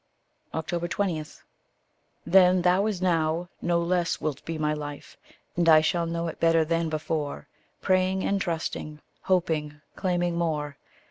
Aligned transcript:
20. 0.51 0.71
Thou, 1.21 1.29
then 2.25 2.65
as 2.65 3.01
now, 3.03 3.47
no 3.61 3.79
less 3.79 4.19
wilt 4.19 4.43
be 4.45 4.57
my 4.57 4.73
life, 4.73 5.15
And 5.55 5.69
I 5.69 5.81
shall 5.81 6.07
know 6.07 6.27
it 6.27 6.39
better 6.39 6.65
than 6.65 6.89
before, 6.89 7.47
Praying 7.83 8.23
and 8.23 8.41
trusting, 8.41 8.99
hoping, 9.21 9.79
claiming 9.95 10.35
more. 10.39 10.75